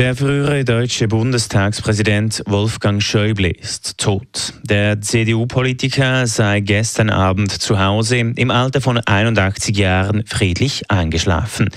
Der 0.00 0.16
frühere 0.16 0.64
deutsche 0.64 1.08
Bundestagspräsident 1.08 2.42
Wolfgang 2.46 3.02
Schäuble 3.02 3.50
ist 3.50 3.98
tot. 3.98 4.54
Der 4.62 5.02
CDU-Politiker 5.02 6.26
sei 6.26 6.60
gestern 6.60 7.10
Abend 7.10 7.52
zu 7.52 7.78
Hause 7.78 8.16
im 8.16 8.50
Alter 8.50 8.80
von 8.80 8.96
81 8.96 9.76
Jahren 9.76 10.24
friedlich 10.26 10.90
eingeschlafen. 10.90 11.68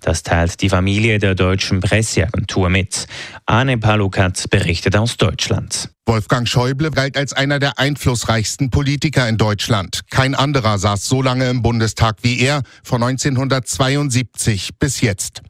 Das 0.00 0.22
teilt 0.22 0.62
die 0.62 0.68
Familie 0.68 1.18
der 1.18 1.34
deutschen 1.34 1.80
Presseagentur 1.80 2.68
mit. 2.68 3.08
Anne 3.46 3.78
Palukat 3.78 4.48
berichtet 4.48 4.94
aus 4.94 5.16
Deutschland. 5.16 5.90
Wolfgang 6.06 6.46
Schäuble 6.46 6.92
galt 6.92 7.16
als 7.16 7.32
einer 7.32 7.58
der 7.58 7.80
einflussreichsten 7.80 8.70
Politiker 8.70 9.28
in 9.28 9.38
Deutschland. 9.38 10.02
Kein 10.08 10.36
anderer 10.36 10.78
saß 10.78 11.04
so 11.04 11.20
lange 11.20 11.50
im 11.50 11.62
Bundestag 11.62 12.18
wie 12.22 12.38
er, 12.38 12.62
von 12.84 13.02
1972 13.02 14.70
bis 14.78 15.00
jetzt. 15.00 15.42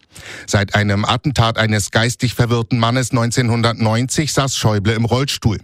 Seit 0.47 0.75
einem 0.75 1.05
Attentat 1.05 1.59
eines 1.59 1.91
geistig 1.91 2.35
verwirrten 2.35 2.79
Mannes 2.79 3.11
1990 3.11 4.33
saß 4.33 4.57
Schäuble 4.57 4.95
im 4.95 5.05
Rollstuhl. 5.05 5.59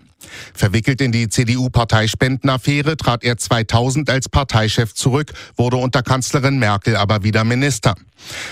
Verwickelt 0.55 1.01
in 1.01 1.13
die 1.13 1.29
CDU-Parteispendenaffäre 1.29 2.97
trat 2.97 3.25
er 3.25 3.37
2000 3.37 4.11
als 4.11 4.29
Parteichef 4.29 4.95
zurück, 4.95 5.33
wurde 5.57 5.77
unter 5.77 6.03
Kanzlerin 6.03 6.59
Merkel 6.59 6.97
aber 6.97 7.23
wieder 7.23 7.45
Minister. 7.45 7.95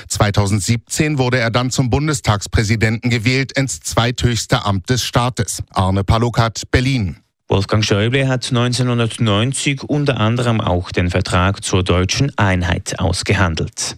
2017 0.09 1.19
wurde 1.19 1.39
er 1.39 1.51
dann 1.51 1.71
zum 1.71 1.91
Bundestagspräsidenten 1.91 3.11
gewählt 3.11 3.53
ins 3.53 3.81
zweithöchste 3.81 4.65
Amt 4.65 4.91
des 4.91 5.05
Staates. 5.05 5.63
Arne 5.71 6.05
Palukat, 6.05 6.63
Berlin. 6.71 7.17
Wolfgang 7.49 7.85
Schäuble 7.85 8.27
hat 8.27 8.47
1990 8.49 9.85
unter 9.85 10.19
anderem 10.19 10.61
auch 10.61 10.91
den 10.91 11.11
Vertrag 11.11 11.63
zur 11.63 11.85
deutschen 11.85 12.37
Einheit 12.37 12.99
ausgehandelt. 12.99 13.97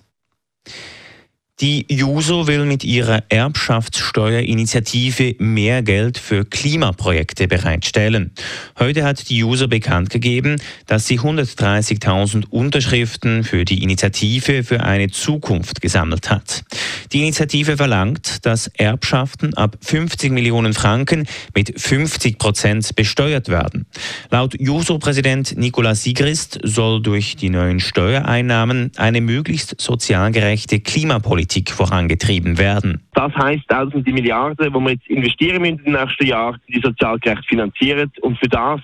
Die 1.61 1.87
JUSO 1.89 2.47
will 2.47 2.65
mit 2.67 2.85
ihrer 2.85 3.25
Erbschaftssteuerinitiative 3.31 5.35
mehr 5.41 5.83
Geld 5.83 6.17
für 6.17 6.45
Klimaprojekte 6.45 7.49
bereitstellen. 7.49 8.31
Heute 8.79 9.03
hat 9.03 9.29
die 9.29 9.39
JUSO 9.39 9.67
bekannt 9.67 10.11
gegeben, 10.11 10.63
dass 10.87 11.09
sie 11.09 11.19
130.000 11.19 12.45
Unterschriften 12.51 13.43
für 13.43 13.65
die 13.65 13.83
Initiative 13.83 14.63
für 14.63 14.85
eine 14.85 15.11
Zukunft 15.11 15.81
gesammelt 15.81 16.31
hat. 16.31 16.63
Die 17.11 17.23
Initiative 17.23 17.77
verlangt, 17.77 18.47
dass 18.47 18.69
Erbschaften 18.69 19.53
ab 19.55 19.79
50 19.81 20.31
Millionen 20.31 20.75
Franken 20.75 21.27
mit 21.57 21.81
50 21.81 22.39
Prozent 22.39 22.95
besteuert 22.95 23.49
werden. 23.49 23.87
Laut 24.31 24.55
JUSO-Präsident 24.61 25.59
Nicolas 25.59 26.05
Sigrist 26.05 26.61
soll 26.63 27.03
durch 27.03 27.35
die 27.35 27.51
neuen 27.51 27.81
Steuereinnahmen 27.81 28.93
eine 28.97 29.21
möglichst 29.21 29.81
sozial 29.81 30.31
gerechte 30.31 30.79
Klimapolitik 30.79 31.48
Politik 31.49 31.71
vorangetrieben 31.71 32.59
werden. 32.59 33.01
Das 33.15 33.35
heißt 33.35 33.73
also 33.73 34.01
die 34.01 34.13
Milliarden, 34.13 34.71
die 34.71 34.79
wir 34.79 34.91
jetzt 34.91 35.09
investieren 35.09 35.63
müssen 35.63 35.83
den 35.83 35.95
nächsten 35.95 36.27
Jahren, 36.27 36.61
die 36.69 36.81
sozial 36.81 37.19
gerecht 37.21 37.47
finanzieren. 37.49 38.13
Und 38.21 38.39
für 38.39 38.49
das 38.49 38.81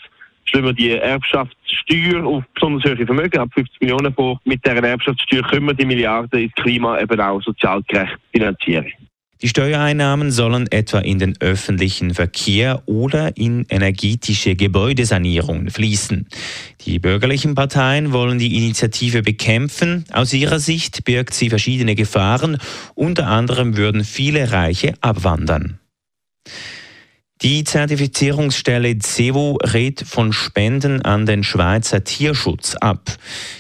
stellen 0.47 0.65
wir 0.65 0.73
die 0.73 0.93
Erbschaftssteuer 0.93 2.25
auf 2.25 2.43
besonders 2.55 2.91
hohe 2.91 3.05
Vermögen, 3.05 3.39
ab 3.39 3.51
50 3.53 3.81
Millionen 3.83 4.15
vor. 4.15 4.41
Mit 4.45 4.65
dieser 4.65 4.83
Erbschaftssteuer 4.83 5.43
können 5.43 5.67
wir 5.67 5.75
die 5.75 5.85
Milliarden 5.85 6.41
ins 6.41 6.55
Klima 6.55 6.99
eben 6.99 7.21
auch 7.21 7.43
sozial 7.43 7.83
gerecht 7.87 8.17
finanzieren. 8.33 8.91
Die 9.45 9.51
Steuereinnahmen 9.51 10.31
sollen 10.31 10.73
etwa 10.73 11.01
in 11.01 11.19
den 11.19 11.39
öffentlichen 11.39 12.15
Verkehr 12.15 12.83
oder 12.87 13.37
in 13.37 13.67
energetische 13.69 14.57
Gebäudesanierung 14.57 15.69
fließen. 15.69 16.27
Die 16.87 16.99
bürgerlichen 16.99 17.55
Parteien 17.55 18.15
wollen 18.15 18.39
die 18.39 18.57
Initiative 18.57 19.21
bekämpfen. 19.21 20.07
Aus 20.11 20.33
ihrer 20.33 20.61
Sicht 20.61 21.05
birgt 21.05 21.35
sie 21.35 21.51
verschiedene 21.51 21.95
Gefahren. 21.95 22.57
Unter 22.95 23.27
anderem 23.27 23.77
würden 23.77 24.03
viele 24.05 24.51
Reiche 24.51 24.95
abwandern. 25.03 25.79
Die 27.43 27.65
Zertifizierungsstelle 27.65 28.99
CEVO 28.99 29.59
rät 29.63 30.05
von 30.07 30.33
Spenden 30.33 31.03
an 31.03 31.27
den 31.27 31.43
Schweizer 31.43 32.05
Tierschutz 32.05 32.77
ab. 32.77 33.11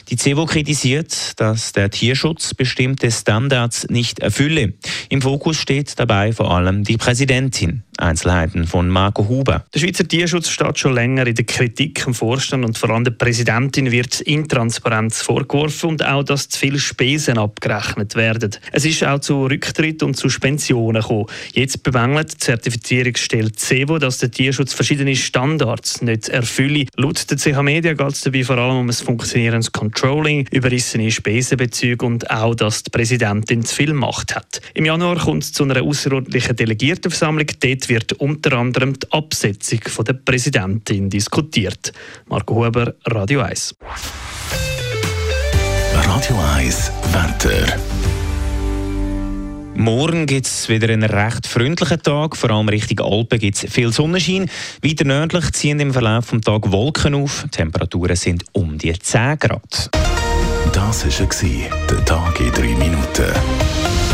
Die 0.08 0.16
CEVO 0.16 0.46
kritisiert, 0.46 1.38
dass 1.40 1.72
der 1.72 1.90
Tierschutz 1.90 2.54
bestimmte 2.54 3.10
Standards 3.10 3.88
nicht 3.88 4.20
erfülle. 4.20 4.74
Im 5.08 5.20
Fokus 5.20 5.56
steht 5.56 5.98
dabei 5.98 6.32
vor 6.32 6.54
allem 6.54 6.84
die 6.84 6.96
Präsidentin. 6.96 7.82
Einzelheiten 7.98 8.66
von 8.66 8.88
Marco 8.88 9.28
Huber. 9.28 9.64
Der 9.72 9.80
Schweizer 9.80 10.06
Tierschutz 10.06 10.48
steht 10.48 10.78
schon 10.78 10.94
länger 10.94 11.26
in 11.26 11.34
der 11.34 11.44
Kritik. 11.44 12.04
Im 12.06 12.14
Vorstand 12.14 12.64
und 12.64 12.78
vor 12.78 12.90
allem 12.90 13.04
der 13.04 13.12
Präsidentin 13.12 13.90
wird 13.90 14.20
Intransparenz 14.20 15.22
vorgeworfen 15.22 15.90
und 15.90 16.04
auch, 16.04 16.22
dass 16.22 16.48
zu 16.48 16.58
viele 16.58 16.78
Spesen 16.78 17.38
abgerechnet 17.38 18.14
werden. 18.16 18.50
Es 18.72 18.84
ist 18.84 19.04
auch 19.04 19.20
zu 19.20 19.46
Rücktritt 19.46 20.02
und 20.02 20.16
Suspensionen 20.16 21.02
gekommen. 21.02 21.26
Jetzt 21.52 21.82
bemängelt 21.82 22.32
die 22.32 22.38
Zertifizierungsstelle 22.38 23.52
CEVO, 23.52 23.98
dass 23.98 24.18
der 24.18 24.30
Tierschutz 24.30 24.72
verschiedene 24.72 25.16
Standards 25.16 26.02
nicht 26.02 26.28
erfülle. 26.28 26.86
Laut 26.96 27.30
der 27.30 27.36
CH 27.36 27.62
Media 27.62 27.94
geht 27.94 28.12
es 28.12 28.20
dabei 28.22 28.44
vor 28.44 28.58
allem 28.58 28.78
um 28.78 28.88
ein 28.88 28.92
funktionierendes 28.92 29.72
Controlling, 29.72 30.46
überrissene 30.50 31.10
Spesenbezüge 31.10 32.04
und 32.04 32.30
auch, 32.30 32.54
dass 32.54 32.82
die 32.82 32.90
Präsidentin 32.90 33.64
zu 33.64 33.74
viel 33.74 33.92
Macht 33.92 34.34
hat. 34.34 34.60
Im 34.74 34.84
Januar 34.84 35.16
kommt 35.16 35.44
es 35.44 35.52
zu 35.52 35.64
einer 35.64 35.82
außerordentlichen 35.82 36.56
Delegiertenversammlung. 36.56 37.46
Dort 37.60 37.83
wird 37.88 38.14
unter 38.14 38.54
anderem 38.58 38.98
die 38.98 39.10
Absetzung 39.12 39.80
von 39.86 40.04
der 40.04 40.14
Präsidentin 40.14 41.10
diskutiert. 41.10 41.92
Marco 42.26 42.64
Huber, 42.64 42.94
Radio 43.06 43.40
1. 43.40 43.76
Radio 45.94 46.36
1 46.56 46.92
Wetter. 47.12 47.78
Morgen 49.76 50.26
gibt 50.26 50.46
es 50.46 50.68
wieder 50.68 50.88
einen 50.88 51.02
recht 51.02 51.46
freundlichen 51.46 52.00
Tag. 52.00 52.36
Vor 52.36 52.50
allem 52.50 52.68
Richtung 52.68 53.00
Alpen 53.00 53.38
gibt 53.40 53.56
es 53.56 53.72
viel 53.72 53.92
Sonnenschein. 53.92 54.48
Weiter 54.82 55.04
nördlich 55.04 55.50
ziehen 55.52 55.80
im 55.80 55.92
Verlauf 55.92 56.30
des 56.30 56.42
Tages 56.42 56.70
Wolken 56.70 57.14
auf. 57.14 57.42
Die 57.46 57.50
Temperaturen 57.50 58.16
sind 58.16 58.44
um 58.52 58.78
die 58.78 58.92
10 58.92 59.38
Grad. 59.38 59.90
Das 60.72 61.04
war 61.04 61.70
der 61.90 62.04
Tag 62.04 62.40
in 62.40 62.52
3 62.52 62.62
Minuten. 62.76 64.13